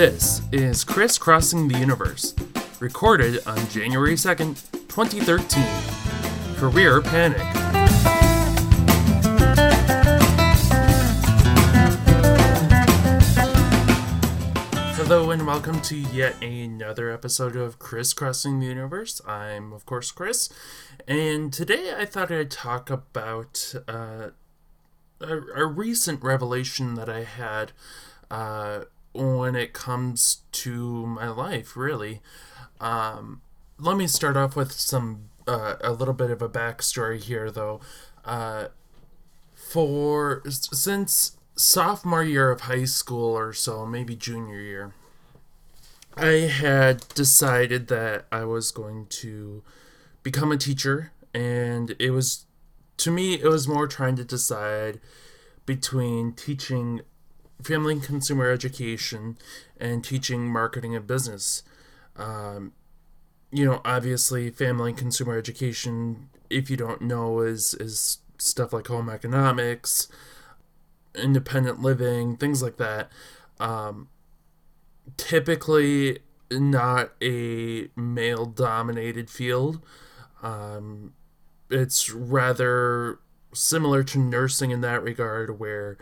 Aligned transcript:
This 0.00 0.40
is 0.50 0.82
Crisscrossing 0.82 1.68
the 1.68 1.78
Universe, 1.78 2.34
recorded 2.80 3.46
on 3.46 3.58
January 3.68 4.14
2nd, 4.14 4.56
2013. 4.88 5.62
Career 6.56 7.02
Panic. 7.02 7.42
Hello 14.96 15.30
and 15.32 15.46
welcome 15.46 15.82
to 15.82 15.98
yet 15.98 16.42
another 16.42 17.10
episode 17.10 17.54
of 17.54 17.78
Crisscrossing 17.78 18.58
the 18.58 18.68
Universe. 18.68 19.20
I'm, 19.26 19.74
of 19.74 19.84
course, 19.84 20.12
Chris, 20.12 20.48
and 21.06 21.52
today 21.52 21.92
I 21.94 22.06
thought 22.06 22.32
I'd 22.32 22.50
talk 22.50 22.88
about 22.88 23.74
uh, 23.86 24.30
a, 25.20 25.36
a 25.56 25.66
recent 25.66 26.22
revelation 26.22 26.94
that 26.94 27.10
I 27.10 27.24
had 27.24 27.72
uh, 28.30 28.84
when 29.12 29.56
it 29.56 29.72
comes 29.72 30.42
to 30.52 31.06
my 31.06 31.28
life, 31.28 31.76
really. 31.76 32.20
Um, 32.80 33.42
let 33.78 33.96
me 33.96 34.06
start 34.06 34.36
off 34.36 34.56
with 34.56 34.72
some 34.72 35.30
uh, 35.46 35.76
a 35.80 35.92
little 35.92 36.14
bit 36.14 36.30
of 36.30 36.42
a 36.42 36.48
backstory 36.48 37.20
here, 37.20 37.50
though. 37.50 37.80
Uh, 38.24 38.66
for 39.54 40.42
since 40.46 41.36
sophomore 41.56 42.24
year 42.24 42.50
of 42.50 42.62
high 42.62 42.84
school 42.84 43.36
or 43.36 43.52
so, 43.52 43.84
maybe 43.86 44.14
junior 44.16 44.60
year, 44.60 44.94
I 46.16 46.48
had 46.48 47.06
decided 47.14 47.88
that 47.88 48.26
I 48.30 48.44
was 48.44 48.70
going 48.70 49.06
to 49.06 49.62
become 50.22 50.52
a 50.52 50.56
teacher, 50.56 51.12
and 51.32 51.94
it 51.98 52.10
was 52.10 52.46
to 52.98 53.10
me 53.10 53.34
it 53.34 53.46
was 53.46 53.66
more 53.66 53.86
trying 53.86 54.16
to 54.16 54.24
decide 54.24 55.00
between 55.66 56.32
teaching 56.32 57.00
family 57.62 57.94
and 57.94 58.02
consumer 58.02 58.50
education 58.50 59.38
and 59.78 60.04
teaching 60.04 60.48
marketing 60.48 60.94
and 60.94 61.06
business. 61.06 61.62
Um, 62.16 62.72
you 63.52 63.64
know, 63.64 63.80
obviously, 63.84 64.50
family 64.50 64.90
and 64.90 64.98
consumer 64.98 65.36
education, 65.36 66.28
if 66.48 66.70
you 66.70 66.76
don't 66.76 67.02
know, 67.02 67.40
is 67.40 67.74
is 67.74 68.18
stuff 68.38 68.72
like 68.72 68.86
home 68.86 69.08
economics, 69.08 70.08
independent 71.14 71.80
living, 71.80 72.36
things 72.36 72.62
like 72.62 72.76
that. 72.76 73.10
Um, 73.58 74.08
typically, 75.16 76.20
not 76.50 77.12
a 77.22 77.88
male 77.96 78.46
dominated 78.46 79.30
field. 79.30 79.84
Um, 80.42 81.14
it's 81.70 82.10
rather 82.10 83.18
similar 83.52 84.02
to 84.04 84.18
nursing 84.18 84.70
in 84.70 84.80
that 84.80 85.02
regard, 85.02 85.58
where 85.58 85.98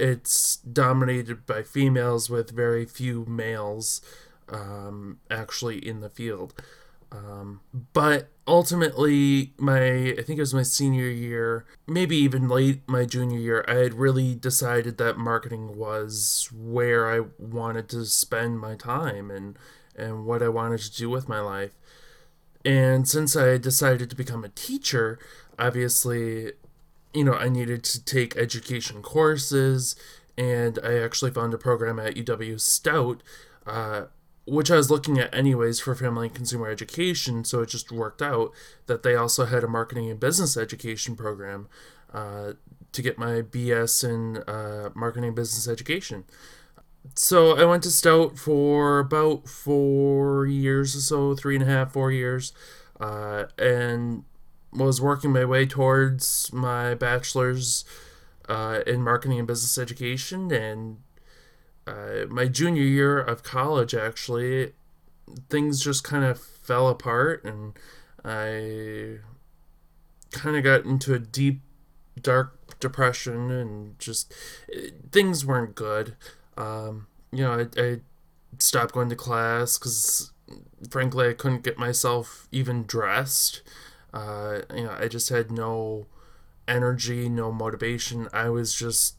it's 0.00 0.56
dominated 0.56 1.46
by 1.46 1.62
females 1.62 2.30
with 2.30 2.50
very 2.50 2.86
few 2.86 3.24
males 3.26 4.00
um, 4.48 5.18
actually 5.30 5.86
in 5.86 6.00
the 6.00 6.08
field. 6.08 6.54
Um, 7.12 7.60
but 7.92 8.28
ultimately, 8.46 9.52
my 9.58 10.12
I 10.12 10.22
think 10.22 10.38
it 10.38 10.40
was 10.40 10.54
my 10.54 10.62
senior 10.62 11.08
year, 11.08 11.64
maybe 11.86 12.16
even 12.16 12.48
late 12.48 12.82
my 12.86 13.04
junior 13.04 13.38
year, 13.38 13.64
I 13.66 13.74
had 13.74 13.94
really 13.94 14.34
decided 14.34 14.96
that 14.98 15.18
marketing 15.18 15.76
was 15.76 16.48
where 16.52 17.10
I 17.10 17.26
wanted 17.38 17.88
to 17.90 18.06
spend 18.06 18.60
my 18.60 18.76
time 18.76 19.30
and 19.30 19.58
and 19.96 20.24
what 20.24 20.42
I 20.42 20.48
wanted 20.48 20.80
to 20.80 20.96
do 20.96 21.10
with 21.10 21.28
my 21.28 21.40
life. 21.40 21.72
And 22.64 23.08
since 23.08 23.36
I 23.36 23.58
decided 23.58 24.10
to 24.10 24.16
become 24.16 24.44
a 24.44 24.50
teacher, 24.50 25.18
obviously 25.58 26.52
you 27.12 27.24
know, 27.24 27.34
I 27.34 27.48
needed 27.48 27.84
to 27.84 28.04
take 28.04 28.36
education 28.36 29.02
courses, 29.02 29.96
and 30.36 30.78
I 30.84 30.98
actually 30.98 31.30
found 31.32 31.52
a 31.54 31.58
program 31.58 31.98
at 31.98 32.14
UW 32.14 32.60
Stout, 32.60 33.22
uh, 33.66 34.04
which 34.46 34.70
I 34.70 34.76
was 34.76 34.90
looking 34.90 35.18
at 35.18 35.34
anyways 35.34 35.80
for 35.80 35.94
family 35.94 36.28
and 36.28 36.34
consumer 36.34 36.68
education. 36.68 37.44
So 37.44 37.60
it 37.60 37.68
just 37.68 37.92
worked 37.92 38.22
out 38.22 38.52
that 38.86 39.02
they 39.02 39.14
also 39.14 39.44
had 39.44 39.62
a 39.64 39.68
marketing 39.68 40.10
and 40.10 40.18
business 40.18 40.56
education 40.56 41.16
program 41.16 41.68
uh, 42.12 42.52
to 42.92 43.02
get 43.02 43.18
my 43.18 43.42
BS 43.42 44.08
in 44.08 44.38
uh, 44.44 44.90
marketing 44.94 45.28
and 45.28 45.36
business 45.36 45.68
education. 45.68 46.24
So 47.14 47.56
I 47.56 47.64
went 47.64 47.82
to 47.84 47.90
Stout 47.90 48.38
for 48.38 48.98
about 48.98 49.48
four 49.48 50.46
years 50.46 50.94
or 50.94 51.00
so, 51.00 51.34
three 51.34 51.56
and 51.56 51.64
a 51.64 51.66
half, 51.66 51.92
four 51.92 52.12
years, 52.12 52.52
uh, 52.98 53.46
and 53.58 54.24
was 54.72 55.00
working 55.00 55.32
my 55.32 55.44
way 55.44 55.66
towards 55.66 56.52
my 56.52 56.94
bachelor's 56.94 57.84
uh, 58.48 58.80
in 58.86 59.02
marketing 59.02 59.38
and 59.38 59.46
business 59.46 59.78
education 59.78 60.52
and 60.52 60.98
uh, 61.86 62.26
my 62.28 62.46
junior 62.46 62.82
year 62.82 63.18
of 63.18 63.42
college 63.42 63.94
actually 63.94 64.72
things 65.48 65.82
just 65.82 66.04
kind 66.04 66.24
of 66.24 66.40
fell 66.40 66.88
apart 66.88 67.44
and 67.44 67.72
i 68.24 69.18
kind 70.32 70.56
of 70.56 70.62
got 70.62 70.84
into 70.84 71.14
a 71.14 71.18
deep 71.18 71.60
dark 72.20 72.78
depression 72.80 73.50
and 73.50 73.98
just 73.98 74.32
things 75.10 75.44
weren't 75.44 75.74
good. 75.74 76.16
Um, 76.56 77.06
you 77.32 77.44
know 77.44 77.66
I, 77.76 77.80
I 77.80 78.00
stopped 78.58 78.92
going 78.92 79.08
to 79.08 79.16
class 79.16 79.78
because 79.78 80.32
frankly 80.90 81.28
i 81.28 81.32
couldn't 81.32 81.62
get 81.62 81.78
myself 81.78 82.48
even 82.50 82.84
dressed 82.84 83.62
uh, 84.12 84.60
you 84.74 84.84
know, 84.84 84.96
I 84.98 85.08
just 85.08 85.28
had 85.28 85.50
no 85.50 86.06
energy, 86.66 87.28
no 87.28 87.52
motivation. 87.52 88.28
I 88.32 88.48
was 88.48 88.74
just 88.74 89.16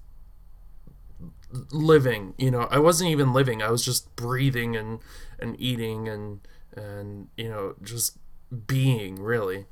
living. 1.72 2.34
You 2.38 2.52
know, 2.52 2.68
I 2.72 2.80
wasn't 2.80 3.10
even 3.10 3.34
living. 3.34 3.62
I 3.62 3.70
was 3.70 3.84
just 3.84 4.16
breathing 4.16 4.76
and 4.76 5.00
and 5.40 5.60
eating 5.60 6.08
and 6.08 6.40
and 6.76 7.28
you 7.38 7.50
know 7.50 7.76
just 7.82 8.18
being 8.68 9.22
really. 9.22 9.66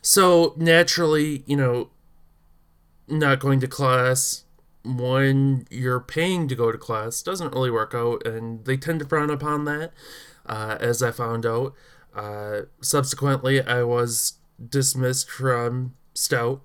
So 0.00 0.54
naturally, 0.56 1.42
you 1.46 1.56
know, 1.56 1.90
not 3.08 3.40
going 3.40 3.60
to 3.60 3.68
class 3.68 4.44
when 4.84 5.66
you're 5.70 6.00
paying 6.00 6.48
to 6.48 6.54
go 6.54 6.72
to 6.72 6.78
class 6.78 7.22
doesn't 7.22 7.52
really 7.52 7.70
work 7.70 7.94
out, 7.94 8.26
and 8.26 8.64
they 8.64 8.76
tend 8.76 9.00
to 9.00 9.06
frown 9.06 9.30
upon 9.30 9.64
that, 9.64 9.92
uh, 10.46 10.76
as 10.80 11.02
I 11.02 11.10
found 11.10 11.44
out. 11.44 11.74
Uh, 12.14 12.62
subsequently, 12.80 13.62
I 13.62 13.82
was 13.82 14.34
dismissed 14.68 15.30
from 15.30 15.94
Stout. 16.14 16.62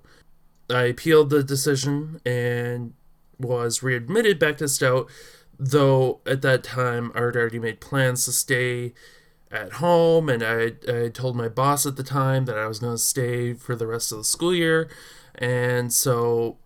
I 0.70 0.84
appealed 0.84 1.30
the 1.30 1.42
decision 1.42 2.20
and 2.24 2.94
was 3.38 3.82
readmitted 3.82 4.38
back 4.38 4.58
to 4.58 4.68
Stout, 4.68 5.08
though 5.58 6.20
at 6.26 6.42
that 6.42 6.64
time 6.64 7.12
I 7.14 7.20
had 7.20 7.36
already 7.36 7.58
made 7.58 7.80
plans 7.80 8.24
to 8.24 8.32
stay 8.32 8.94
at 9.50 9.74
home, 9.74 10.28
and 10.28 10.42
I, 10.42 10.72
I 10.88 11.08
told 11.10 11.36
my 11.36 11.48
boss 11.48 11.86
at 11.86 11.96
the 11.96 12.02
time 12.02 12.46
that 12.46 12.58
I 12.58 12.66
was 12.66 12.80
going 12.80 12.94
to 12.94 12.98
stay 12.98 13.54
for 13.54 13.76
the 13.76 13.86
rest 13.86 14.10
of 14.10 14.18
the 14.18 14.24
school 14.24 14.54
year. 14.54 14.88
And 15.36 15.92
so, 15.92 16.56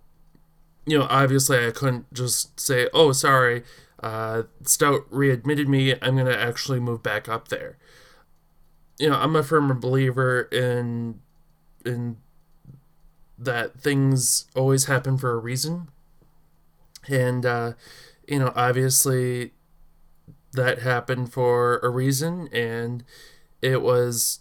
you 0.87 0.99
know, 0.99 1.06
obviously 1.10 1.66
I 1.66 1.71
couldn't 1.71 2.12
just 2.15 2.59
say, 2.59 2.89
oh, 2.95 3.12
sorry, 3.12 3.65
uh, 4.03 4.45
Stout 4.62 5.05
readmitted 5.10 5.69
me, 5.69 5.97
I'm 6.00 6.15
going 6.15 6.27
to 6.27 6.39
actually 6.39 6.81
move 6.81 7.03
back 7.03 7.28
up 7.28 7.49
there 7.49 7.77
you 8.98 9.09
know, 9.09 9.16
I'm 9.16 9.36
a 9.36 9.42
firm 9.42 9.78
believer 9.81 10.42
in 10.53 11.20
in 11.84 12.16
that 13.38 13.81
things 13.81 14.47
always 14.56 14.86
happen 14.86 15.16
for 15.16 15.31
a 15.31 15.38
reason. 15.38 15.88
And 17.09 17.47
uh, 17.47 17.72
you 18.26 18.38
know, 18.38 18.53
obviously 18.56 19.53
that 20.53 20.81
happened 20.81 21.32
for 21.32 21.78
a 21.78 21.88
reason 21.88 22.48
and 22.53 23.04
it 23.62 23.82
was 23.82 24.41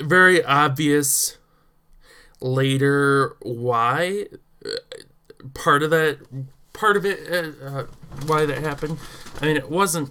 very 0.00 0.42
obvious 0.44 1.38
later 2.40 3.36
why 3.42 4.26
part 5.54 5.82
of 5.82 5.90
that 5.90 6.18
part 6.72 6.96
of 6.96 7.04
it 7.04 7.20
uh, 7.30 7.66
uh 7.66 7.86
why 8.26 8.46
that 8.46 8.58
happened 8.58 8.96
i 9.40 9.46
mean 9.46 9.56
it 9.56 9.70
wasn't 9.70 10.10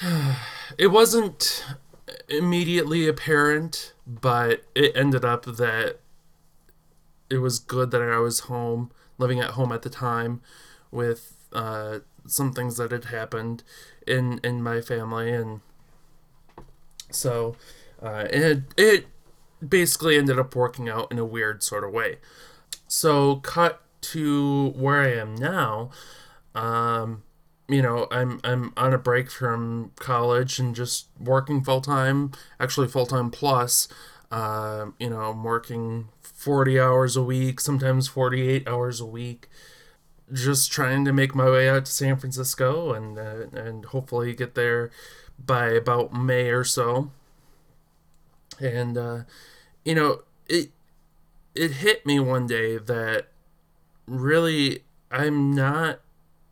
it 0.78 0.88
wasn't 0.88 1.64
immediately 2.28 3.06
apparent, 3.08 3.92
but 4.06 4.64
it 4.74 4.92
ended 4.96 5.24
up 5.24 5.44
that 5.44 5.98
it 7.28 7.38
was 7.38 7.58
good 7.58 7.90
that 7.92 8.02
I 8.02 8.18
was 8.18 8.40
home, 8.40 8.90
living 9.18 9.40
at 9.40 9.50
home 9.50 9.72
at 9.72 9.82
the 9.82 9.90
time, 9.90 10.40
with 10.90 11.36
uh, 11.52 12.00
some 12.26 12.52
things 12.52 12.76
that 12.76 12.90
had 12.90 13.06
happened 13.06 13.62
in 14.06 14.40
in 14.42 14.62
my 14.62 14.80
family, 14.80 15.30
and 15.32 15.60
so 17.10 17.56
uh, 18.02 18.26
it 18.30 18.62
it 18.76 19.06
basically 19.66 20.16
ended 20.16 20.38
up 20.38 20.56
working 20.56 20.88
out 20.88 21.10
in 21.12 21.18
a 21.18 21.24
weird 21.24 21.62
sort 21.62 21.84
of 21.84 21.92
way. 21.92 22.16
So 22.88 23.36
cut 23.36 23.82
to 24.00 24.70
where 24.70 25.02
I 25.02 25.12
am 25.12 25.34
now. 25.34 25.90
Um, 26.54 27.22
you 27.70 27.82
know, 27.82 28.06
I'm 28.10 28.40
I'm 28.44 28.72
on 28.76 28.92
a 28.94 28.98
break 28.98 29.30
from 29.30 29.92
college 29.96 30.58
and 30.58 30.74
just 30.74 31.08
working 31.18 31.62
full 31.62 31.80
time, 31.80 32.32
actually 32.58 32.88
full 32.88 33.06
time 33.06 33.30
plus. 33.30 33.88
Uh, 34.30 34.86
you 34.98 35.10
know, 35.10 35.30
I'm 35.30 35.42
working 35.44 36.08
40 36.22 36.80
hours 36.80 37.16
a 37.16 37.22
week, 37.22 37.60
sometimes 37.60 38.08
48 38.08 38.68
hours 38.68 39.00
a 39.00 39.06
week. 39.06 39.48
just 40.32 40.70
trying 40.72 41.04
to 41.04 41.12
make 41.12 41.34
my 41.34 41.50
way 41.50 41.68
out 41.68 41.84
to 41.86 41.92
San 41.92 42.16
Francisco 42.16 42.92
and 42.92 43.18
uh, 43.18 43.46
and 43.52 43.86
hopefully 43.86 44.34
get 44.34 44.54
there 44.54 44.90
by 45.44 45.68
about 45.70 46.12
May 46.12 46.50
or 46.50 46.64
so. 46.64 47.10
And 48.60 48.96
uh, 48.98 49.18
you 49.84 49.94
know, 49.94 50.22
it 50.48 50.70
it 51.54 51.72
hit 51.72 52.06
me 52.06 52.20
one 52.20 52.46
day 52.46 52.78
that 52.78 53.28
really 54.06 54.84
I'm 55.10 55.54
not 55.54 56.00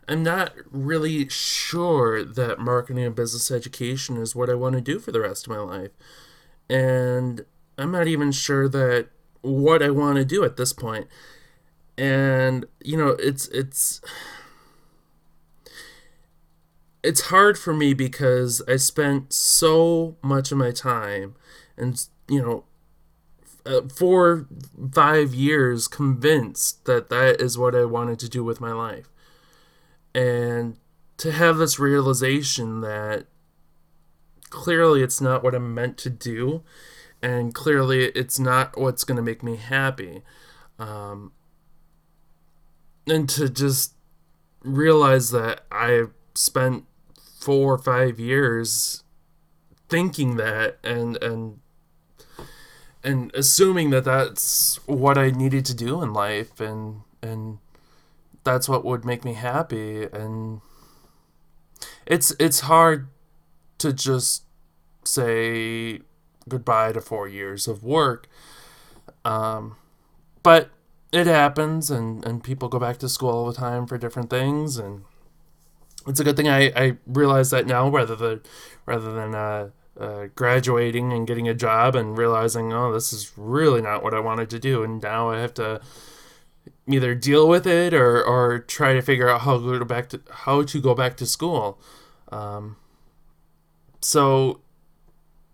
I'm 0.09 0.23
not 0.23 0.55
really 0.71 1.29
sure 1.29 2.25
that 2.25 2.59
marketing 2.59 3.05
and 3.05 3.15
business 3.15 3.51
education 3.51 4.17
is 4.17 4.35
what 4.35 4.49
I 4.49 4.55
want 4.55 4.75
to 4.75 4.81
do 4.81 4.99
for 4.99 5.13
the 5.13 5.21
rest 5.21 5.47
of 5.47 5.51
my 5.51 5.59
life. 5.59 5.91
And 6.71 7.45
I'm 7.77 7.93
not 7.93 8.07
even 8.07 8.33
sure 8.33 8.69
that 8.71 9.09
what 9.43 9.83
I 9.83 9.91
want 9.91 10.17
to 10.17 10.25
do 10.25 10.45
at 10.45 10.57
this 10.57 10.73
point. 10.73 11.07
And 11.99 12.65
you 12.83 12.97
know, 12.97 13.09
it's 13.19 13.49
it's 13.49 14.01
it's 17.03 17.23
hard 17.23 17.59
for 17.59 17.75
me 17.75 17.95
because 17.95 18.63
I 18.67 18.77
spent 18.77 19.33
so 19.33 20.17
much 20.23 20.51
of 20.53 20.59
my 20.59 20.71
time 20.71 21.35
and 21.77 22.05
you 22.29 22.43
know 22.43 22.65
uh, 23.67 23.83
four 23.89 24.47
five 24.93 25.35
years 25.35 25.87
convinced 25.87 26.85
that 26.87 27.11
that 27.11 27.41
is 27.41 27.59
what 27.59 27.75
I 27.75 27.85
wanted 27.85 28.19
to 28.21 28.29
do 28.29 28.43
with 28.43 28.61
my 28.61 28.73
life 28.73 29.11
and 30.19 30.77
to 31.17 31.31
have 31.31 31.59
this 31.59 31.79
realization 31.79 32.81
that 32.81 33.27
clearly 34.51 35.01
it's 35.01 35.21
not 35.21 35.45
what 35.45 35.55
I'm 35.55 35.73
meant 35.73 35.97
to 35.99 36.11
do, 36.11 36.65
and 37.23 37.55
clearly 37.55 38.07
it's 38.07 38.37
not 38.41 38.77
what's 38.77 39.05
going 39.05 39.15
to 39.15 39.23
make 39.23 39.45
me 39.45 39.55
happy. 39.55 40.23
Um, 40.77 41.31
and 43.07 43.29
to 43.29 43.49
just 43.49 43.95
realize 44.63 45.31
that 45.31 45.61
I 45.71 46.07
spent 46.35 46.87
four 47.39 47.75
or 47.75 47.79
five 47.79 48.19
years 48.19 49.05
thinking 49.89 50.37
that 50.37 50.79
and 50.83 51.17
and 51.23 51.61
and 53.05 53.31
assuming 53.35 53.91
that 53.91 54.05
that's 54.05 54.85
what 54.87 55.17
I 55.17 55.31
needed 55.31 55.65
to 55.67 55.75
do 55.75 56.03
in 56.03 56.13
life 56.13 56.61
and 56.61 57.03
and 57.23 57.59
that's 58.49 58.69
what 58.69 58.85
would 58.85 59.05
make 59.05 59.25
me 59.27 59.35
happy 59.35 60.05
and 60.05 60.63
it's 62.07 62.35
it's 62.41 62.61
hard 62.61 63.09
to 63.77 63.93
just 63.93 64.45
say 65.05 66.01
goodbye 66.49 66.93
to 66.93 67.01
4 67.01 67.29
years 67.29 67.69
of 67.69 67.85
work 67.85 68.27
um, 69.25 69.77
but 70.43 70.71
it 71.13 71.27
happens 71.27 71.91
and 71.91 72.25
and 72.25 72.43
people 72.43 72.69
go 72.69 72.79
back 72.79 72.97
to 72.99 73.09
school 73.09 73.31
all 73.31 73.47
the 73.47 73.53
time 73.53 73.87
for 73.87 73.99
different 73.99 74.31
things 74.31 74.79
and 74.79 75.03
it's 76.07 76.21
a 76.21 76.25
good 76.25 76.37
thing 76.37 76.49
I, 76.49 76.73
I 76.75 76.97
realize 77.07 77.51
that 77.51 77.67
now 77.67 77.87
rather 77.91 78.17
than 78.17 78.41
rather 78.87 79.13
than 79.13 79.35
uh, 79.35 79.69
uh, 80.01 80.29
graduating 80.35 81.13
and 81.13 81.27
getting 81.27 81.49
a 81.49 81.55
job 81.55 81.95
and 81.95 82.17
realizing 82.17 82.73
oh 82.73 82.95
this 82.95 83.13
is 83.13 83.33
really 83.37 83.83
not 83.83 84.03
what 84.03 84.15
I 84.15 84.21
wanted 84.21 84.49
to 84.51 84.59
do 84.59 84.83
and 84.83 85.03
now 85.03 85.29
I 85.29 85.41
have 85.41 85.53
to 85.55 85.83
either 86.87 87.15
deal 87.15 87.49
with 87.49 87.67
it 87.67 87.95
or, 87.95 88.23
or 88.23 88.59
try 88.59 88.95
to 88.95 89.03
figure 89.03 89.29
out 89.29 89.43
how 89.43 89.59
to 89.59 89.79
go 89.79 89.85
back 89.85 90.09
to 90.11 90.21
how 90.31 90.63
to 90.63 90.81
go 90.81 90.95
back 90.95 91.17
to 91.17 91.27
school. 91.27 91.79
Um, 92.31 92.77
so 94.01 94.61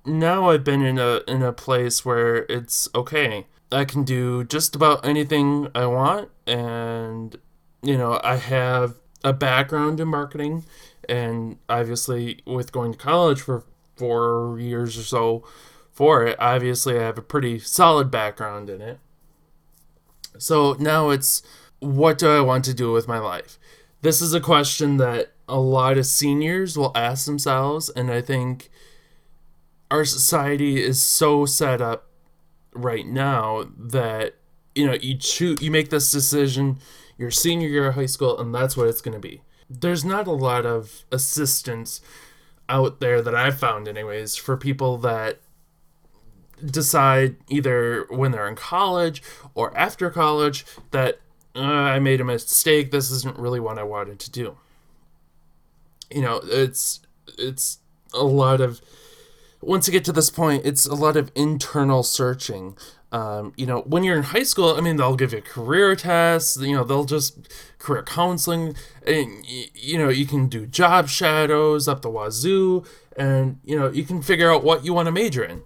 now 0.04 0.50
I've 0.50 0.64
been 0.64 0.82
in 0.82 0.98
a 0.98 1.20
in 1.26 1.42
a 1.42 1.52
place 1.52 2.04
where 2.04 2.44
it's 2.48 2.88
okay. 2.94 3.46
I 3.72 3.84
can 3.84 4.04
do 4.04 4.44
just 4.44 4.76
about 4.76 5.04
anything 5.04 5.68
I 5.74 5.86
want, 5.86 6.30
and 6.46 7.36
you 7.82 7.96
know 7.96 8.20
I 8.22 8.36
have 8.36 8.96
a 9.22 9.32
background 9.32 10.00
in 10.00 10.08
marketing, 10.08 10.64
and 11.08 11.58
obviously 11.68 12.40
with 12.46 12.72
going 12.72 12.92
to 12.92 12.98
college 12.98 13.40
for 13.40 13.64
four 13.96 14.58
years 14.60 14.98
or 14.98 15.02
so 15.02 15.44
for 15.92 16.26
it, 16.26 16.36
obviously 16.40 16.98
I 16.98 17.02
have 17.04 17.18
a 17.18 17.22
pretty 17.22 17.58
solid 17.58 18.10
background 18.10 18.68
in 18.68 18.80
it. 18.80 18.98
So 20.38 20.76
now 20.78 21.10
it's 21.10 21.42
what 21.78 22.18
do 22.18 22.28
I 22.28 22.40
want 22.40 22.64
to 22.66 22.74
do 22.74 22.92
with 22.92 23.08
my 23.08 23.18
life? 23.18 23.58
This 24.02 24.20
is 24.20 24.34
a 24.34 24.40
question 24.40 24.96
that 24.98 25.32
a 25.48 25.58
lot 25.58 25.98
of 25.98 26.06
seniors 26.06 26.76
will 26.76 26.92
ask 26.94 27.26
themselves, 27.26 27.90
and 27.90 28.10
I 28.10 28.20
think 28.20 28.70
our 29.90 30.04
society 30.04 30.82
is 30.82 31.02
so 31.02 31.46
set 31.46 31.80
up 31.80 32.08
right 32.72 33.06
now 33.06 33.64
that 33.78 34.34
you 34.74 34.86
know 34.86 34.94
you 34.94 35.16
choose 35.16 35.60
you 35.62 35.70
make 35.70 35.90
this 35.90 36.10
decision 36.10 36.78
your 37.16 37.30
senior 37.30 37.68
year 37.68 37.86
of 37.86 37.94
high 37.94 38.06
school 38.06 38.38
and 38.40 38.52
that's 38.52 38.76
what 38.76 38.88
it's 38.88 39.00
going 39.00 39.14
to 39.14 39.20
be 39.20 39.42
there's 39.70 40.04
not 40.04 40.26
a 40.26 40.32
lot 40.32 40.66
of 40.66 41.04
assistance 41.12 42.00
out 42.68 42.98
there 42.98 43.22
that 43.22 43.34
i've 43.34 43.56
found 43.56 43.86
anyways 43.86 44.34
for 44.34 44.56
people 44.56 44.98
that 44.98 45.38
decide 46.66 47.36
either 47.48 48.06
when 48.10 48.32
they're 48.32 48.48
in 48.48 48.56
college 48.56 49.22
or 49.54 49.76
after 49.76 50.10
college 50.10 50.64
that 50.90 51.20
uh, 51.56 51.60
I 51.60 51.98
made 51.98 52.20
a 52.20 52.24
mistake. 52.24 52.90
This 52.90 53.10
isn't 53.10 53.38
really 53.38 53.60
what 53.60 53.78
I 53.78 53.84
wanted 53.84 54.18
to 54.20 54.30
do. 54.30 54.56
You 56.10 56.22
know, 56.22 56.40
it's 56.44 57.00
it's 57.38 57.78
a 58.12 58.24
lot 58.24 58.60
of 58.60 58.80
once 59.60 59.86
you 59.86 59.92
get 59.92 60.04
to 60.04 60.12
this 60.12 60.30
point, 60.30 60.64
it's 60.64 60.86
a 60.86 60.94
lot 60.94 61.16
of 61.16 61.30
internal 61.34 62.02
searching. 62.02 62.76
Um, 63.12 63.52
you 63.56 63.64
know, 63.64 63.80
when 63.82 64.02
you're 64.02 64.16
in 64.16 64.24
high 64.24 64.42
school, 64.42 64.74
I 64.76 64.80
mean, 64.80 64.96
they'll 64.96 65.16
give 65.16 65.32
you 65.32 65.40
career 65.40 65.94
tests. 65.94 66.56
You 66.60 66.74
know, 66.74 66.84
they'll 66.84 67.04
just 67.04 67.48
career 67.78 68.02
counseling, 68.02 68.74
and 69.06 69.44
you 69.46 69.98
know, 69.98 70.08
you 70.08 70.26
can 70.26 70.48
do 70.48 70.66
job 70.66 71.08
shadows 71.08 71.86
up 71.86 72.02
the 72.02 72.10
wazoo, 72.10 72.84
and 73.16 73.60
you 73.64 73.78
know, 73.78 73.90
you 73.90 74.04
can 74.04 74.20
figure 74.20 74.52
out 74.52 74.64
what 74.64 74.84
you 74.84 74.92
want 74.92 75.06
to 75.06 75.12
major 75.12 75.44
in 75.44 75.62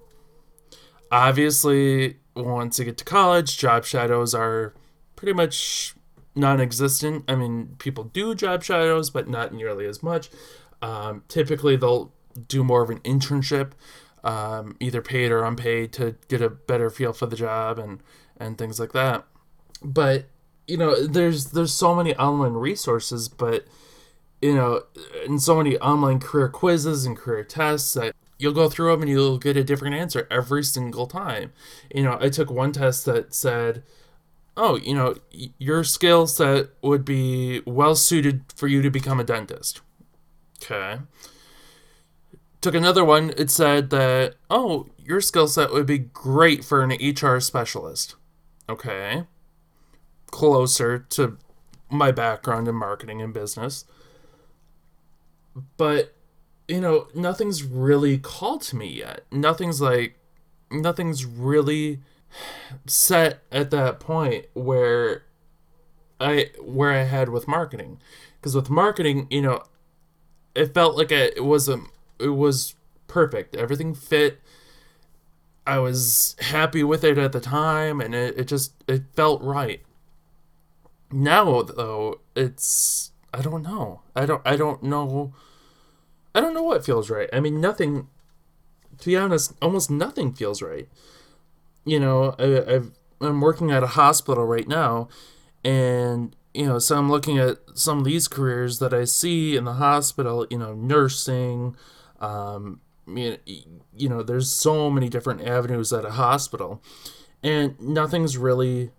obviously, 1.10 2.16
once 2.34 2.78
you 2.78 2.84
get 2.84 2.99
to 2.99 3.05
college, 3.05 3.58
job 3.58 3.84
shadows 3.84 4.34
are 4.34 4.75
pretty 5.16 5.32
much 5.32 5.94
non-existent. 6.34 7.25
I 7.28 7.34
mean, 7.34 7.76
people 7.78 8.05
do 8.05 8.34
job 8.34 8.62
shadows, 8.62 9.10
but 9.10 9.28
not 9.28 9.52
nearly 9.52 9.87
as 9.87 10.02
much. 10.02 10.31
Um, 10.81 11.25
typically, 11.28 11.76
they'll 11.76 12.12
do 12.46 12.62
more 12.62 12.82
of 12.82 12.90
an 12.90 13.00
internship, 13.00 13.72
um, 14.22 14.76
either 14.81 15.02
paid 15.02 15.32
or 15.32 15.44
unpaid, 15.44 15.92
to 15.94 16.16
get 16.28 16.40
a 16.40 16.49
better 16.49 16.90
feel 16.90 17.12
for 17.12 17.26
the 17.26 17.37
job 17.37 17.78
and 17.78 18.02
and 18.38 18.56
things 18.56 18.78
like 18.78 18.92
that. 18.92 19.25
But 19.83 20.26
you 20.66 20.76
know, 20.76 21.06
there's 21.06 21.47
there's 21.47 21.75
so 21.75 21.94
many 21.94 22.14
online 22.16 22.52
resources, 22.52 23.28
but 23.28 23.66
you 24.40 24.54
know, 24.54 24.83
and 25.26 25.42
so 25.42 25.56
many 25.56 25.76
online 25.78 26.21
career 26.21 26.49
quizzes 26.49 27.04
and 27.04 27.16
career 27.16 27.42
tests 27.42 27.94
that 27.94 28.14
you'll 28.38 28.52
go 28.52 28.68
through 28.68 28.92
them 28.92 29.02
and 29.02 29.11
you'll 29.11 29.38
get 29.38 29.57
a 29.57 29.64
different 29.64 29.97
answer 29.97 30.26
every 30.30 30.62
single 30.64 31.07
time. 31.07 31.52
You 31.95 32.04
know, 32.04 32.18
I 32.21 32.28
took 32.28 32.50
one 32.50 32.73
test 32.73 33.04
that 33.07 33.35
said, 33.35 33.83
oh, 34.57 34.76
you 34.76 34.95
know, 34.95 35.16
your 35.30 35.85
skill 35.85 36.26
set 36.26 36.68
would 36.83 37.04
be 37.04 37.62
well 37.66 37.95
suited 37.95 38.45
for 38.54 38.68
you 38.68 38.83
to 38.83 38.90
become 38.90 39.21
a 39.21 39.25
dentist. 39.25 39.80
Okay. 40.62 41.00
Took 42.61 42.75
another 42.75 43.04
one, 43.04 43.33
it 43.37 43.50
said 43.50 43.90
that, 43.90 44.35
oh, 44.50 44.88
your 44.99 45.21
skill 45.21 45.47
set 45.47 45.73
would 45.73 45.87
be 45.87 45.99
great 45.99 46.64
for 46.64 46.83
an 46.83 46.90
HR 46.90 47.38
specialist. 47.38 48.16
Okay. 48.68 49.25
Closer 50.30 50.99
to 51.11 51.38
my 51.88 52.11
background 52.11 52.68
in 52.68 52.75
marketing 52.75 53.23
and 53.23 53.33
business. 53.33 53.85
But 55.76 56.14
you 56.68 56.80
know, 56.82 57.08
nothing's 57.14 57.64
really 57.64 58.18
called 58.18 58.60
to 58.62 58.76
me 58.76 58.88
yet. 58.88 59.25
Nothing's 59.32 59.80
like, 59.80 60.18
nothing's 60.70 61.25
really 61.25 62.00
set 62.87 63.42
at 63.50 63.70
that 63.70 63.98
point 63.98 64.44
where 64.52 65.25
I 66.20 66.50
where 66.60 66.92
I 66.92 67.04
had 67.04 67.30
with 67.30 67.48
marketing, 67.48 68.00
because 68.37 68.54
with 68.54 68.68
marketing, 68.68 69.26
you 69.30 69.40
know, 69.40 69.62
it 70.54 70.75
felt 70.75 70.96
like 70.96 71.10
it 71.10 71.44
was 71.44 71.68
a 71.68 71.80
it 72.18 72.28
was 72.28 72.75
perfect. 73.06 73.56
Everything 73.56 73.94
fit. 73.94 74.40
I 75.66 75.78
was 75.78 76.34
happy 76.38 76.82
with 76.82 77.04
it 77.04 77.18
at 77.18 77.32
the 77.32 77.40
time, 77.40 78.00
and 78.00 78.14
it, 78.14 78.38
it 78.38 78.44
just 78.44 78.72
it 78.87 79.04
felt 79.14 79.42
right. 79.42 79.80
Now 81.10 81.62
though, 81.62 82.20
it's 82.37 83.12
I 83.32 83.40
don't 83.40 83.62
know. 83.62 84.02
I 84.14 84.26
don't 84.26 84.42
I 84.44 84.56
don't 84.56 84.82
know 84.82 85.32
I 86.35 86.40
don't 86.40 86.54
know 86.54 86.62
what 86.62 86.85
feels 86.85 87.11
right. 87.11 87.28
I 87.32 87.40
mean, 87.40 87.61
nothing. 87.61 88.08
To 88.99 89.06
be 89.06 89.16
honest, 89.16 89.54
almost 89.62 89.90
nothing 89.90 90.32
feels 90.32 90.61
right. 90.61 90.88
You 91.85 92.00
know, 92.00 92.35
I, 92.38 92.75
I've, 92.75 92.90
I'm 93.20 93.40
working 93.40 93.70
at 93.70 93.82
a 93.82 93.88
hospital 93.88 94.44
right 94.44 94.66
now, 94.66 95.08
and 95.64 96.35
you 96.52 96.66
know, 96.66 96.78
so 96.78 96.97
I'm 96.97 97.11
looking 97.11 97.38
at 97.38 97.58
some 97.75 97.99
of 97.99 98.04
these 98.04 98.28
careers 98.28 98.78
that 98.80 98.92
I 98.92 99.04
see 99.04 99.56
in 99.56 99.64
the 99.64 99.75
hospital. 99.75 100.47
You 100.50 100.58
know, 100.58 100.75
nursing. 100.75 101.76
Um, 102.20 102.80
you 103.06 103.30
know, 103.30 103.37
you 103.97 104.08
know, 104.08 104.23
there's 104.23 104.50
so 104.50 104.90
many 104.90 105.08
different 105.08 105.47
avenues 105.47 105.92
at 105.92 106.04
a 106.04 106.11
hospital, 106.11 106.82
and 107.42 107.80
nothing's 107.80 108.37
really 108.37 108.90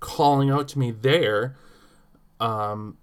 calling 0.00 0.50
out 0.50 0.68
to 0.68 0.78
me 0.78 0.90
there. 0.90 1.56
Um, 2.40 2.98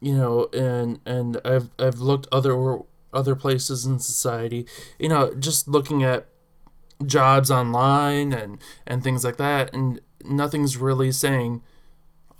you 0.00 0.16
know, 0.16 0.48
and 0.52 1.00
and 1.06 1.40
I've 1.44 1.70
I've 1.78 2.00
looked 2.00 2.26
other 2.32 2.80
other 3.12 3.34
places 3.34 3.84
in 3.84 3.98
society. 3.98 4.66
You 4.98 5.08
know, 5.08 5.34
just 5.34 5.68
looking 5.68 6.02
at 6.02 6.26
jobs 7.04 7.50
online 7.50 8.32
and 8.32 8.58
and 8.86 9.02
things 9.02 9.24
like 9.24 9.36
that, 9.36 9.72
and 9.74 10.00
nothing's 10.24 10.76
really 10.76 11.12
saying, 11.12 11.62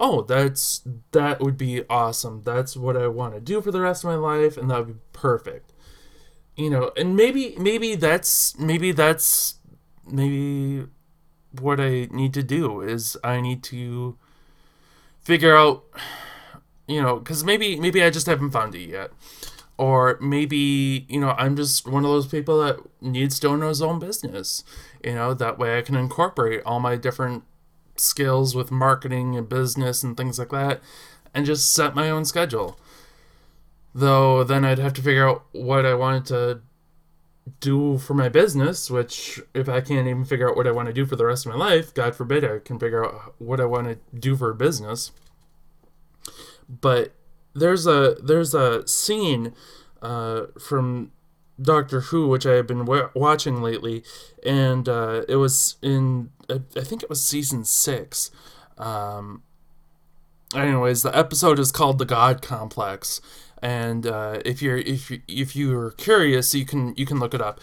"Oh, 0.01 0.23
that's 0.23 0.83
that 1.13 1.41
would 1.41 1.57
be 1.57 1.85
awesome. 1.89 2.43
That's 2.45 2.77
what 2.77 2.97
I 2.97 3.09
want 3.09 3.35
to 3.35 3.41
do 3.41 3.61
for 3.61 3.71
the 3.71 3.81
rest 3.81 4.05
of 4.05 4.11
my 4.11 4.17
life, 4.17 4.57
and 4.57 4.71
that 4.71 4.79
would 4.79 4.95
be 4.95 5.01
perfect." 5.13 5.73
You 6.57 6.71
know, 6.71 6.93
and 6.97 7.17
maybe 7.17 7.55
maybe 7.59 7.95
that's 7.95 8.59
maybe 8.59 8.93
that's 8.93 9.57
maybe 10.07 10.87
what 11.61 11.81
I 11.81 12.09
need 12.11 12.35
to 12.35 12.43
do 12.43 12.81
is 12.81 13.17
I 13.25 13.41
need 13.41 13.63
to 13.65 14.19
figure 15.21 15.57
out 15.57 15.85
you 16.89 17.03
know, 17.03 17.19
because 17.19 17.45
maybe 17.45 17.79
maybe 17.79 18.03
I 18.03 18.11
just 18.11 18.27
haven't 18.27 18.51
found 18.51 18.75
it 18.75 18.89
yet, 18.89 19.11
or 19.79 20.19
maybe 20.21 21.07
you 21.09 21.21
know 21.21 21.31
I'm 21.39 21.57
just 21.57 21.87
one 21.87 22.05
of 22.05 22.11
those 22.11 22.27
people 22.27 22.61
that 22.61 22.79
needs 23.01 23.39
to 23.41 23.49
own 23.49 23.63
his 23.63 23.81
own 23.81 23.99
business. 23.99 24.65
You 25.05 25.15
know, 25.15 25.35
that 25.35 25.59
way 25.59 25.79
I 25.79 25.83
can 25.83 25.95
incorporate 25.95 26.63
all 26.67 26.81
my 26.81 26.97
different 26.97 27.45
skills 27.97 28.55
with 28.55 28.71
marketing 28.71 29.37
and 29.37 29.49
business 29.49 30.03
and 30.03 30.17
things 30.17 30.39
like 30.39 30.51
that, 30.51 30.81
and 31.35 31.47
just 31.47 31.73
set 31.73 31.95
my 31.95 32.11
own 32.11 32.25
schedule. 32.25 32.79
Though 33.95 34.45
then 34.45 34.65
I'd 34.65 34.79
have 34.79 34.95
to 34.95 35.03
figure 35.03 35.29
out 35.29 35.45
what 35.53 35.87
I 35.87 35.95
wanted 35.95 36.27
to 36.27 36.61
do 37.61 37.97
for 37.99 38.13
my 38.15 38.29
business, 38.29 38.91
which 38.91 39.41
if 39.55 39.69
I 39.69 39.81
can't 39.81 40.07
even 40.07 40.25
figure 40.25 40.51
out 40.51 40.57
what 40.57 40.67
I 40.67 40.73
want 40.73 40.89
to 40.89 40.93
do 40.93 41.07
for 41.07 41.17
the 41.17 41.25
rest 41.25 41.47
of 41.47 41.53
my 41.53 41.59
life, 41.59 41.95
God 41.95 42.15
forbid 42.15 42.45
I 42.45 42.59
can 42.59 42.79
figure 42.79 43.05
out 43.05 43.35
what 43.39 43.61
I 43.61 43.65
want 43.65 43.87
to 43.87 44.19
do 44.19 44.37
for 44.37 44.51
a 44.51 44.55
business 44.55 45.13
but 46.69 47.13
there's 47.59 47.87
a 47.87 48.17
there's 48.23 48.55
a 48.55 48.87
scene 48.87 49.53
uh, 50.03 50.47
from 50.61 51.13
Doctor 51.61 52.01
Who 52.01 52.29
which 52.29 52.47
I 52.47 52.55
have 52.55 52.67
been 52.67 52.85
watching 53.15 53.63
lately, 53.63 54.05
and 54.45 54.89
uh, 54.89 55.23
it 55.29 55.37
was 55.37 55.77
in 55.83 56.31
I, 56.49 56.61
I 56.77 56.83
think 56.83 57.03
it 57.03 57.11
was 57.11 57.23
season 57.23 57.65
six. 57.65 58.31
Um, 58.77 59.43
anyways, 60.55 61.03
the 61.03 61.17
episode 61.17 61.59
is 61.59 61.73
called 61.73 61.99
the 61.99 62.05
God 62.05 62.43
Complex, 62.43 63.21
and 63.61 64.07
uh, 64.07 64.41
if 64.45 64.63
you're 64.63 64.79
if 64.79 65.11
you, 65.11 65.21
if 65.27 65.57
you're 65.57 65.91
curious, 65.93 66.55
you 66.55 66.65
can 66.65 66.95
you 66.97 67.07
can 67.07 67.19
look 67.19 67.35
it 67.35 67.41
up. 67.41 67.61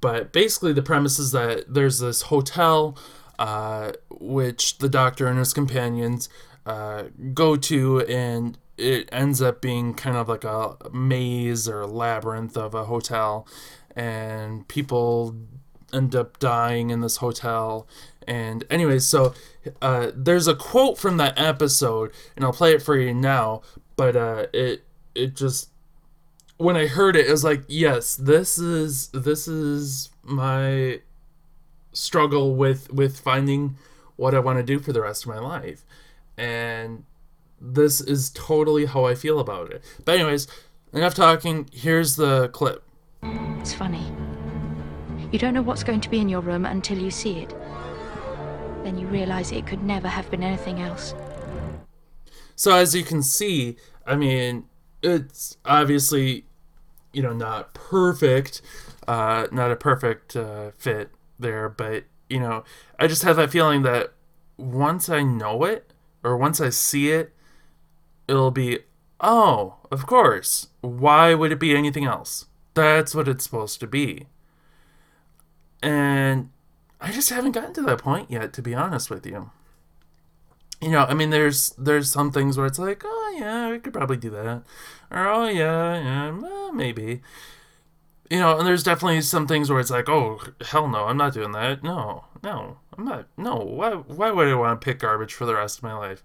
But 0.00 0.32
basically, 0.32 0.72
the 0.72 0.82
premise 0.82 1.18
is 1.18 1.32
that 1.32 1.72
there's 1.72 1.98
this 1.98 2.22
hotel, 2.22 2.96
uh, 3.38 3.92
which 4.10 4.78
the 4.78 4.88
Doctor 4.88 5.26
and 5.26 5.38
his 5.38 5.52
companions 5.52 6.28
uh, 6.66 7.04
go 7.34 7.56
to, 7.56 8.00
and 8.00 8.58
it 8.76 9.08
ends 9.10 9.40
up 9.42 9.60
being 9.60 9.94
kind 9.94 10.16
of 10.16 10.28
like 10.28 10.44
a 10.44 10.76
maze 10.92 11.68
or 11.68 11.80
a 11.80 11.86
labyrinth 11.86 12.56
of 12.56 12.74
a 12.74 12.84
hotel, 12.84 13.46
and 13.96 14.66
people 14.68 15.36
end 15.92 16.14
up 16.14 16.38
dying 16.38 16.90
in 16.90 17.00
this 17.00 17.16
hotel. 17.18 17.86
And 18.26 18.64
anyways, 18.70 19.06
so 19.06 19.34
uh, 19.80 20.10
there's 20.14 20.46
a 20.46 20.54
quote 20.54 20.98
from 20.98 21.16
that 21.16 21.38
episode, 21.38 22.12
and 22.36 22.44
I'll 22.44 22.52
play 22.52 22.74
it 22.74 22.82
for 22.82 22.98
you 22.98 23.14
now. 23.14 23.62
But 23.96 24.16
uh, 24.16 24.46
it 24.52 24.84
it 25.14 25.34
just 25.34 25.70
when 26.58 26.76
I 26.76 26.86
heard 26.86 27.16
it, 27.16 27.26
it 27.26 27.30
was 27.30 27.44
like, 27.44 27.62
yes, 27.68 28.16
this 28.16 28.58
is 28.58 29.08
this 29.08 29.48
is 29.48 30.10
my 30.22 31.00
struggle 31.92 32.54
with 32.54 32.92
with 32.92 33.18
finding 33.18 33.76
what 34.16 34.34
I 34.34 34.40
want 34.40 34.58
to 34.58 34.64
do 34.64 34.78
for 34.78 34.92
the 34.92 35.02
rest 35.02 35.24
of 35.24 35.28
my 35.28 35.38
life 35.38 35.84
and 36.36 37.04
this 37.60 38.00
is 38.00 38.30
totally 38.30 38.86
how 38.86 39.04
I 39.04 39.14
feel 39.14 39.40
about 39.40 39.72
it. 39.72 39.82
But 40.04 40.16
anyways, 40.16 40.46
enough 40.92 41.14
talking. 41.14 41.68
Here's 41.72 42.16
the 42.16 42.48
clip. 42.48 42.84
It's 43.22 43.74
funny. 43.74 44.12
You 45.32 45.38
don't 45.38 45.52
know 45.52 45.62
what's 45.62 45.84
going 45.84 46.00
to 46.02 46.08
be 46.08 46.20
in 46.20 46.28
your 46.28 46.40
room 46.40 46.64
until 46.64 46.98
you 46.98 47.10
see 47.10 47.40
it. 47.40 47.54
Then 48.84 48.98
you 48.98 49.06
realize 49.08 49.50
it 49.52 49.66
could 49.66 49.82
never 49.82 50.08
have 50.08 50.30
been 50.30 50.42
anything 50.42 50.80
else. 50.80 51.14
So 52.54 52.74
as 52.74 52.94
you 52.94 53.02
can 53.02 53.22
see, 53.22 53.76
I 54.06 54.16
mean, 54.16 54.64
it's 55.02 55.58
obviously, 55.64 56.44
you 57.12 57.22
know, 57.22 57.32
not 57.32 57.74
perfect, 57.74 58.62
uh, 59.06 59.48
not 59.52 59.70
a 59.70 59.76
perfect 59.76 60.36
uh, 60.36 60.70
fit 60.78 61.10
there, 61.38 61.68
but 61.68 62.04
you 62.28 62.40
know, 62.40 62.64
I 62.98 63.06
just 63.06 63.22
have 63.22 63.36
that 63.36 63.50
feeling 63.50 63.82
that 63.82 64.12
once 64.56 65.08
I 65.08 65.22
know 65.22 65.64
it, 65.64 65.92
or 66.22 66.36
once 66.36 66.60
I 66.60 66.68
see 66.68 67.10
it, 67.10 67.32
it'll 68.26 68.50
be, 68.50 68.80
oh, 69.20 69.76
of 69.90 70.06
course. 70.06 70.68
Why 70.80 71.34
would 71.34 71.52
it 71.52 71.60
be 71.60 71.76
anything 71.76 72.04
else? 72.04 72.46
That's 72.74 73.14
what 73.14 73.28
it's 73.28 73.44
supposed 73.44 73.80
to 73.80 73.86
be. 73.86 74.26
And 75.82 76.50
I 77.00 77.12
just 77.12 77.30
haven't 77.30 77.52
gotten 77.52 77.72
to 77.74 77.82
that 77.82 77.98
point 77.98 78.30
yet, 78.30 78.52
to 78.54 78.62
be 78.62 78.74
honest 78.74 79.10
with 79.10 79.24
you. 79.26 79.50
You 80.80 80.90
know, 80.90 81.04
I 81.04 81.14
mean, 81.14 81.30
there's 81.30 81.70
there's 81.70 82.10
some 82.12 82.30
things 82.30 82.56
where 82.56 82.66
it's 82.66 82.78
like, 82.78 83.02
oh 83.04 83.36
yeah, 83.36 83.70
we 83.70 83.78
could 83.80 83.92
probably 83.92 84.16
do 84.16 84.30
that, 84.30 84.62
or 85.10 85.26
oh 85.28 85.48
yeah, 85.48 86.00
yeah, 86.00 86.30
well, 86.30 86.72
maybe. 86.72 87.20
You 88.30 88.38
know, 88.40 88.58
and 88.58 88.66
there's 88.66 88.82
definitely 88.82 89.22
some 89.22 89.46
things 89.46 89.70
where 89.70 89.80
it's 89.80 89.90
like, 89.90 90.08
oh 90.08 90.40
hell 90.60 90.86
no, 90.86 91.06
I'm 91.06 91.16
not 91.16 91.32
doing 91.32 91.52
that. 91.52 91.82
No, 91.82 92.24
no, 92.42 92.78
I'm 92.96 93.04
not. 93.04 93.26
No, 93.36 93.56
why? 93.56 93.92
Why 93.92 94.30
would 94.30 94.48
I 94.48 94.54
want 94.54 94.80
to 94.80 94.84
pick 94.84 94.98
garbage 94.98 95.32
for 95.32 95.46
the 95.46 95.54
rest 95.54 95.78
of 95.78 95.84
my 95.84 95.94
life? 95.94 96.22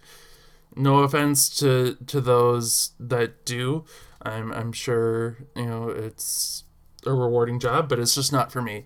No 0.76 1.00
offense 1.00 1.50
to 1.60 1.98
to 2.08 2.20
those 2.20 2.92
that 3.00 3.46
do. 3.46 3.86
I'm 4.22 4.52
I'm 4.52 4.74
sure 4.74 5.38
you 5.56 5.66
know 5.66 5.90
it's 5.90 6.64
a 7.06 7.14
rewarding 7.14 7.60
job, 7.60 7.88
but 7.88 8.00
it's 8.00 8.16
just 8.16 8.34
not 8.34 8.52
for 8.52 8.62
me. 8.62 8.86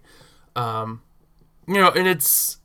Um, 0.55 1.01
you 1.67 1.75
know, 1.75 1.89
and 1.89 2.07
it's 2.07 2.57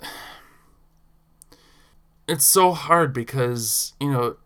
it's 2.28 2.44
so 2.44 2.72
hard 2.72 3.12
because 3.12 3.94
you 4.00 4.10
know 4.10 4.36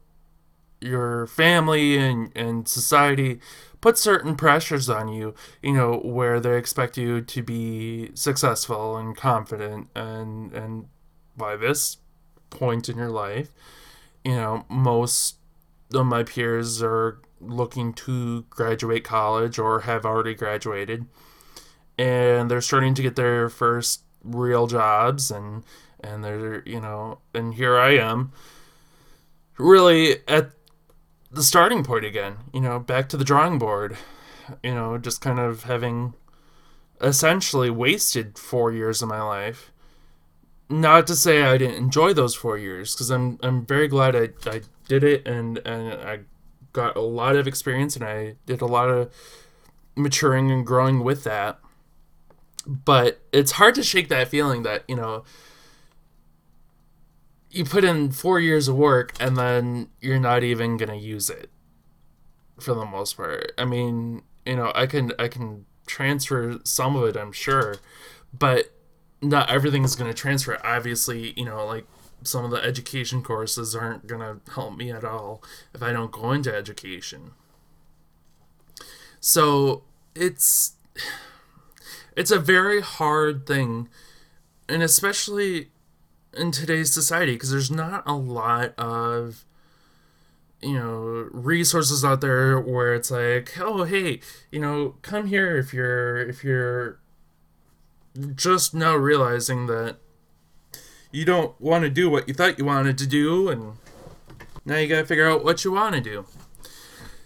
your 0.81 1.27
family 1.27 1.97
and 1.99 2.31
and 2.37 2.69
society 2.69 3.41
put 3.87 3.97
certain 3.97 4.35
pressures 4.35 4.91
on 4.91 5.07
you, 5.07 5.33
you 5.63 5.73
know, 5.73 5.99
where 5.99 6.41
they 6.41 6.59
expect 6.59 6.99
you 6.99 7.21
to 7.21 7.41
be 7.41 8.11
successful 8.15 8.97
and 8.97 9.17
confident 9.17 9.89
and 9.95 10.53
and 10.53 10.87
by 11.37 11.55
this 11.55 11.99
point 12.51 12.89
in 12.89 12.97
your 12.97 13.11
life, 13.11 13.51
you 14.25 14.35
know, 14.35 14.67
most 14.69 15.37
of 15.95 16.05
my 16.05 16.25
peers 16.25 16.83
are 16.83 17.21
looking 17.41 17.93
to 17.93 18.43
graduate 18.51 19.05
college 19.05 19.57
or 19.57 19.83
have 19.83 20.05
already 20.05 20.35
graduated 20.35 21.07
and 21.97 22.51
they're 22.51 22.61
starting 22.61 22.93
to 22.93 23.03
get 23.03 23.15
their 23.15 23.49
first 23.49 24.03
real 24.25 24.67
jobs 24.67 25.31
and 25.31 25.63
and 26.03 26.25
they're 26.25 26.61
you 26.67 26.81
know 26.81 27.21
and 27.33 27.55
here 27.55 27.79
I 27.79 27.91
am 27.91 28.33
really 29.59 30.17
at 30.27 30.51
the 31.37 31.43
starting 31.43 31.85
point 31.85 32.05
again, 32.05 32.39
you 32.53 32.61
know, 32.61 32.81
back 32.81 33.09
to 33.11 33.17
the 33.17 33.25
drawing 33.25 33.59
board, 33.59 33.97
you 34.63 34.75
know, 34.75 34.99
just 34.99 35.21
kind 35.21 35.39
of 35.39 35.65
having 35.65 36.15
essentially 37.01 37.69
wasted 37.71 38.39
four 38.39 38.73
years 38.73 39.03
of 39.03 39.09
my 39.09 39.23
life. 39.23 39.71
Not 40.69 41.07
to 41.07 41.15
say 41.15 41.43
I 41.43 41.59
didn't 41.59 41.77
enjoy 41.77 42.15
those 42.15 42.35
four 42.35 42.59
years, 42.59 42.95
because 42.95 43.11
I'm 43.11 43.39
I'm 43.43 43.65
very 43.65 43.87
glad 43.87 44.17
I, 44.17 44.31
I 44.51 44.63
did 44.89 45.05
it 45.05 45.29
and 45.29 45.59
and 45.59 45.93
I 45.93 46.21
got 46.73 46.97
a 46.97 47.01
lot 47.03 47.37
of 47.37 47.47
experience 47.47 47.95
and 47.95 48.05
I 48.05 48.37
did 48.47 48.61
a 48.61 48.67
lot 48.67 48.89
of 48.89 49.13
maturing 49.95 50.51
and 50.51 50.67
growing 50.67 51.05
with 51.05 51.23
that. 51.25 51.61
But 52.67 53.21
it's 53.33 53.53
hard 53.53 53.77
to 53.77 53.85
shake 53.85 54.09
that 54.09 54.27
feeling 54.27 54.65
that 54.65 54.83
you 54.89 54.97
know 54.97 55.23
you 57.57 57.65
put 57.65 57.85
in 57.85 58.11
four 58.11 58.39
years 58.39 58.69
of 58.69 58.77
work 58.77 59.15
and 59.19 59.37
then 59.37 59.89
you're 60.01 60.21
not 60.21 60.43
even 60.43 60.77
gonna 60.77 60.97
use 60.97 61.31
it 61.31 61.51
for 62.61 62.75
the 62.75 62.85
most 62.85 63.17
part. 63.17 63.53
I 63.57 63.65
mean, 63.65 64.23
you 64.45 64.57
know, 64.57 64.73
I 64.75 64.87
can 64.87 65.13
I 65.19 65.29
can 65.29 65.65
transfer 65.87 66.59
some 66.65 66.97
of 66.97 67.05
it, 67.05 67.17
I'm 67.17 67.33
sure, 67.33 67.77
but 68.37 68.73
not 69.23 69.51
everything 69.51 69.85
is 69.85 69.97
gonna 69.97 70.13
transfer. 70.13 70.59
Obviously, 70.63 71.33
you 71.37 71.47
know, 71.47 71.65
like 71.65 71.87
some 72.23 72.45
of 72.45 72.51
the 72.51 72.63
education 72.63 73.23
courses 73.23 73.75
aren't 73.75 74.07
gonna 74.07 74.41
help 74.55 74.77
me 74.77 74.91
at 74.91 75.05
all 75.05 75.43
if 75.73 75.83
I 75.83 75.93
don't 75.93 76.13
go 76.13 76.33
into 76.33 76.55
education. 76.55 77.31
So 79.21 79.83
it's 80.15 80.75
it's 82.17 82.31
a 82.31 82.39
very 82.39 82.83
hard 82.83 83.47
thing, 83.47 83.89
and 84.69 84.83
especially 84.83 85.71
in 86.37 86.51
today's 86.51 86.93
society 86.93 87.33
because 87.33 87.51
there's 87.51 87.71
not 87.71 88.03
a 88.07 88.15
lot 88.15 88.75
of 88.79 89.45
you 90.63 90.75
know 90.75 91.29
resources 91.33 92.05
out 92.05 92.21
there 92.21 92.59
where 92.59 92.95
it's 92.95 93.11
like 93.11 93.59
oh 93.61 93.85
hey 93.85 94.21
you 94.51 94.59
know 94.59 94.95
come 95.03 95.27
here 95.27 95.57
if 95.57 95.73
you're 95.73 96.19
if 96.19 96.43
you're 96.43 96.99
just 98.35 98.75
now 98.75 98.95
realizing 98.95 99.67
that 99.67 99.97
you 101.13 101.25
don't 101.25 101.59
want 101.61 101.85
to 101.85 101.91
do 101.91 102.11
what 102.11 102.27
you 102.29 102.35
thought 102.35 102.59
you 102.59 102.65
wanted 102.65 102.97
to 102.99 103.07
do 103.07 103.49
and 103.49 103.75
now 104.67 104.77
you 104.77 104.89
got 104.89 104.99
to 104.99 105.07
figure 105.07 105.31
out 105.31 105.45
what 105.45 105.65
you 105.65 105.73
want 105.73 105.95
to 105.95 106.01
do. 106.01 106.27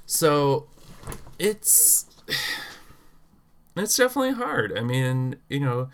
So 0.04 0.66
it's 1.38 2.06
it's 3.76 3.96
definitely 3.96 4.32
hard. 4.32 4.76
I 4.76 4.82
mean, 4.82 5.36
you 5.48 5.58
know, 5.58 5.88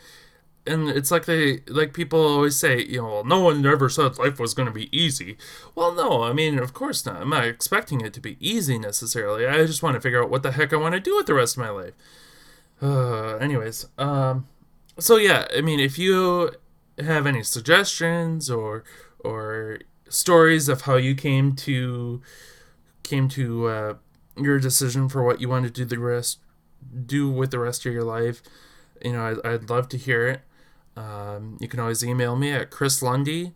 and 0.66 0.88
it's 0.88 1.10
like 1.10 1.26
they 1.26 1.62
like 1.68 1.92
people 1.92 2.20
always 2.20 2.56
say, 2.56 2.82
you 2.82 3.00
know, 3.02 3.22
no 3.22 3.40
one 3.40 3.64
ever 3.64 3.88
said 3.88 4.18
life 4.18 4.38
was 4.38 4.54
going 4.54 4.66
to 4.66 4.72
be 4.72 4.96
easy. 4.96 5.36
Well, 5.74 5.94
no, 5.94 6.22
I 6.22 6.32
mean, 6.32 6.58
of 6.58 6.72
course 6.74 7.06
not. 7.06 7.22
I'm 7.22 7.30
not 7.30 7.44
expecting 7.44 8.00
it 8.00 8.12
to 8.14 8.20
be 8.20 8.36
easy 8.40 8.78
necessarily. 8.78 9.46
I 9.46 9.64
just 9.66 9.82
want 9.82 9.94
to 9.94 10.00
figure 10.00 10.22
out 10.22 10.30
what 10.30 10.42
the 10.42 10.52
heck 10.52 10.72
I 10.72 10.76
want 10.76 10.94
to 10.94 11.00
do 11.00 11.16
with 11.16 11.26
the 11.26 11.34
rest 11.34 11.56
of 11.56 11.62
my 11.62 11.70
life. 11.70 11.94
Uh, 12.82 13.36
anyways, 13.36 13.86
um, 13.96 14.46
so 14.98 15.16
yeah, 15.16 15.46
I 15.56 15.60
mean, 15.60 15.80
if 15.80 15.98
you 15.98 16.52
have 16.98 17.26
any 17.26 17.42
suggestions 17.42 18.50
or 18.50 18.84
or 19.20 19.80
stories 20.08 20.68
of 20.68 20.82
how 20.82 20.96
you 20.96 21.14
came 21.14 21.54
to 21.56 22.20
came 23.02 23.28
to 23.28 23.66
uh, 23.68 23.94
your 24.36 24.58
decision 24.58 25.08
for 25.08 25.22
what 25.22 25.40
you 25.40 25.48
want 25.48 25.64
to 25.64 25.70
do 25.70 25.84
the 25.84 25.98
rest 25.98 26.40
do 27.06 27.28
with 27.28 27.50
the 27.50 27.58
rest 27.58 27.84
of 27.86 27.92
your 27.92 28.04
life, 28.04 28.42
you 29.04 29.12
know, 29.12 29.40
I, 29.44 29.54
I'd 29.54 29.70
love 29.70 29.88
to 29.90 29.96
hear 29.96 30.26
it. 30.28 30.40
Um, 30.96 31.58
you 31.60 31.68
can 31.68 31.80
always 31.80 32.02
email 32.02 32.36
me 32.36 32.52
at 32.52 32.70
chrislunde 32.70 33.52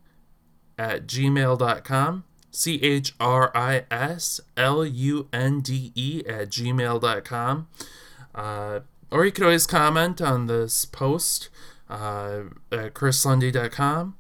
at 0.78 1.06
gmail.com. 1.06 2.25
C 2.52 2.82
H 2.82 3.12
R 3.20 3.56
I 3.56 3.85
S 3.90 4.40
L 4.56 4.85
U 4.85 5.28
N 5.32 5.61
D 5.61 5.92
E 5.94 6.23
at 6.26 6.49
gmail.com. 6.49 7.68
Uh, 8.35 8.80
or 9.11 9.25
you 9.25 9.32
could 9.32 9.44
always 9.44 9.66
comment 9.66 10.20
on 10.20 10.47
this 10.47 10.85
post 10.85 11.49
uh, 11.88 12.42
at 12.73 12.94
chrislunde.com. 12.94 14.16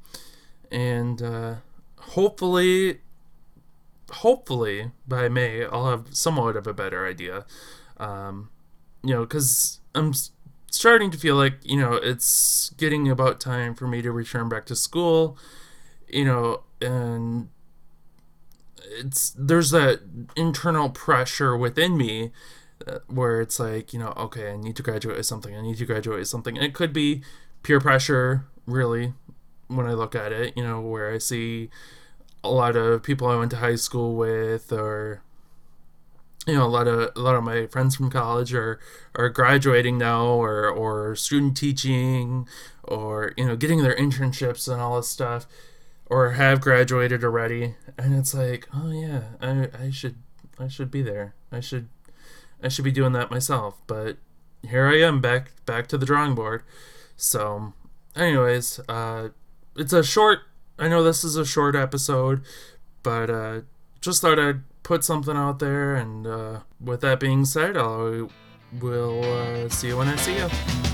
And 0.70 1.22
uh, 1.22 1.54
hopefully, 1.98 2.98
hopefully 4.10 4.92
by 5.06 5.28
May, 5.28 5.64
I'll 5.64 5.90
have 5.90 6.14
somewhat 6.14 6.56
of 6.56 6.66
a 6.66 6.74
better 6.74 7.06
idea. 7.06 7.44
Um, 7.96 8.50
you 9.02 9.14
know, 9.14 9.20
because 9.22 9.80
I'm 9.94 10.12
starting 10.70 11.10
to 11.10 11.18
feel 11.18 11.36
like 11.36 11.54
you 11.62 11.78
know 11.78 11.94
it's 11.94 12.70
getting 12.70 13.08
about 13.08 13.40
time 13.40 13.74
for 13.74 13.86
me 13.86 14.00
to 14.00 14.10
return 14.12 14.48
back 14.48 14.64
to 14.64 14.76
school 14.76 15.36
you 16.08 16.24
know 16.24 16.62
and 16.80 17.48
it's 18.92 19.34
there's 19.36 19.70
that 19.70 20.00
internal 20.36 20.88
pressure 20.88 21.56
within 21.56 21.96
me 21.96 22.32
uh, 22.86 22.98
where 23.08 23.40
it's 23.40 23.60
like 23.60 23.92
you 23.92 23.98
know 23.98 24.12
okay 24.16 24.52
i 24.52 24.56
need 24.56 24.76
to 24.76 24.82
graduate 24.82 25.16
with 25.16 25.26
something 25.26 25.56
i 25.56 25.60
need 25.60 25.76
to 25.76 25.84
graduate 25.84 26.18
with 26.18 26.28
something. 26.28 26.56
And 26.56 26.64
it 26.64 26.74
could 26.74 26.92
be 26.92 27.22
peer 27.62 27.80
pressure 27.80 28.46
really 28.66 29.12
when 29.68 29.86
i 29.86 29.92
look 29.92 30.14
at 30.14 30.32
it 30.32 30.56
you 30.56 30.62
know 30.62 30.80
where 30.80 31.12
i 31.12 31.18
see 31.18 31.68
a 32.42 32.50
lot 32.50 32.76
of 32.76 33.02
people 33.02 33.28
i 33.28 33.36
went 33.36 33.50
to 33.50 33.58
high 33.58 33.76
school 33.76 34.16
with 34.16 34.72
or 34.72 35.22
you 36.46 36.54
know 36.54 36.64
a 36.64 36.68
lot 36.68 36.88
of 36.88 37.10
a 37.14 37.20
lot 37.20 37.36
of 37.36 37.44
my 37.44 37.66
friends 37.66 37.96
from 37.96 38.10
college 38.10 38.54
are 38.54 38.80
are 39.14 39.28
graduating 39.28 39.98
now 39.98 40.24
or 40.26 40.68
or 40.68 41.14
student 41.14 41.56
teaching 41.56 42.48
or 42.82 43.32
you 43.36 43.46
know 43.46 43.56
getting 43.56 43.82
their 43.82 43.96
internships 43.96 44.70
and 44.70 44.80
all 44.80 44.96
this 44.96 45.08
stuff 45.08 45.46
or 46.06 46.32
have 46.32 46.60
graduated 46.60 47.22
already. 47.22 47.76
And 47.96 48.14
it's 48.14 48.34
like 48.34 48.68
oh 48.74 48.90
yeah 48.90 49.22
I, 49.40 49.68
I 49.86 49.90
should 49.90 50.16
I 50.58 50.68
should 50.68 50.90
be 50.90 51.02
there. 51.02 51.34
I 51.52 51.60
should 51.60 51.88
I 52.62 52.68
should 52.68 52.84
be 52.84 52.92
doing 52.92 53.12
that 53.12 53.30
myself. 53.30 53.80
But 53.86 54.16
here 54.68 54.86
I 54.86 54.98
am 55.00 55.20
back 55.20 55.52
back 55.66 55.86
to 55.88 55.98
the 55.98 56.06
drawing 56.06 56.34
board. 56.34 56.62
So 57.16 57.74
anyways 58.16 58.80
uh 58.88 59.28
it's 59.76 59.92
a 59.92 60.02
short 60.02 60.40
I 60.78 60.88
know 60.88 61.02
this 61.04 61.22
is 61.22 61.36
a 61.36 61.44
short 61.44 61.76
episode 61.76 62.42
but 63.02 63.30
uh 63.30 63.60
just 64.00 64.22
thought 64.22 64.38
I'd 64.38 64.62
put 64.90 65.04
something 65.04 65.36
out 65.36 65.60
there. 65.60 65.94
And 65.94 66.26
uh, 66.26 66.60
with 66.80 67.00
that 67.02 67.20
being 67.20 67.44
said, 67.44 67.76
I 67.76 68.26
will 68.80 69.22
uh, 69.22 69.68
see 69.68 69.86
you 69.86 69.96
when 69.96 70.08
I 70.08 70.16
see 70.16 70.36
you. 70.36 70.89